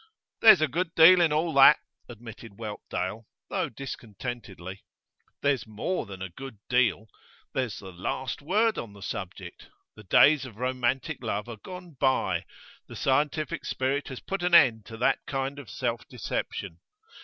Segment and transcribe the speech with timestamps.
[0.41, 1.77] 'There's a good deal in all that,'
[2.09, 4.83] admitted Whelpdale, though discontentedly.
[5.43, 7.05] 'There's more than a good deal;
[7.53, 9.67] there's the last word on the subject.
[9.95, 12.45] The days of romantic love are gone by.
[12.87, 16.79] The scientific spirit has put an end to that kind of self deception.